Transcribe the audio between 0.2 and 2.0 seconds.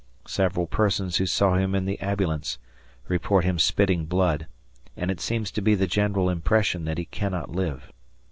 Several persons who saw him in the